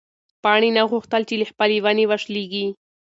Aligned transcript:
پاڼې 0.43 0.69
نه 0.77 0.83
غوښتل 0.91 1.21
چې 1.29 1.35
له 1.41 1.45
خپلې 1.51 1.77
ونې 1.83 2.05
وشلېږي. 2.07 2.65